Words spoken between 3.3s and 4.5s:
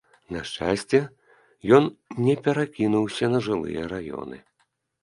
на жылыя раёны.